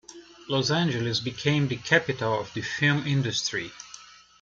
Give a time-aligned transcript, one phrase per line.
[0.49, 3.71] Los Angeles became the capital of the film industry.